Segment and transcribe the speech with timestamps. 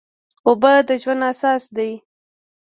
[0.47, 1.91] اوبه د ژوند اساس دي.